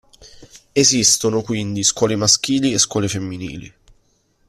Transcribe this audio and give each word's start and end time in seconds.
Esistono 0.73 1.43
quindi 1.43 1.83
scuole 1.83 2.15
maschili 2.15 2.73
e 2.73 2.79
scuole 2.79 3.07
femminili. 3.07 3.71